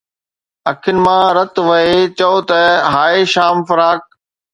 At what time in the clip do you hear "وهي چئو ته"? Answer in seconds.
1.67-2.59